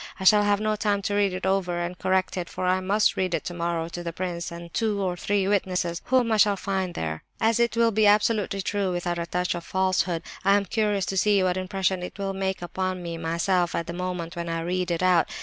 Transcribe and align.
I 0.19 0.23
shall 0.23 0.41
have 0.41 0.59
no 0.59 0.75
time 0.75 1.03
to 1.03 1.13
read 1.13 1.31
it 1.31 1.45
over 1.45 1.79
and 1.79 1.95
correct 1.95 2.35
it, 2.35 2.49
for 2.49 2.65
I 2.65 2.79
must 2.79 3.15
read 3.15 3.35
it 3.35 3.43
tomorrow 3.43 3.87
to 3.89 4.01
the 4.01 4.11
prince 4.11 4.51
and 4.51 4.73
two 4.73 4.99
or 4.99 5.15
three 5.15 5.47
witnesses 5.47 6.01
whom 6.05 6.31
I 6.31 6.37
shall 6.37 6.57
probably 6.57 6.73
find 6.85 6.93
there. 6.95 7.23
"As 7.39 7.59
it 7.59 7.77
will 7.77 7.91
be 7.91 8.07
absolutely 8.07 8.63
true, 8.63 8.91
without 8.91 9.19
a 9.19 9.27
touch 9.27 9.53
of 9.53 9.63
falsehood, 9.63 10.23
I 10.43 10.55
am 10.57 10.65
curious 10.65 11.05
to 11.05 11.17
see 11.17 11.43
what 11.43 11.55
impression 11.55 12.01
it 12.01 12.17
will 12.17 12.33
make 12.33 12.63
upon 12.63 13.03
me 13.03 13.19
myself 13.19 13.75
at 13.75 13.85
the 13.85 13.93
moment 13.93 14.35
when 14.35 14.49
I 14.49 14.61
read 14.61 14.89
it 14.89 15.03
out. 15.03 15.29